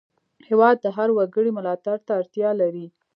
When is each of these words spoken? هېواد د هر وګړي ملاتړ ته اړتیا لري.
هېواد 0.49 0.75
د 0.81 0.85
هر 0.97 1.09
وګړي 1.17 1.51
ملاتړ 1.57 1.97
ته 2.05 2.11
اړتیا 2.19 2.49
لري. 2.61 2.85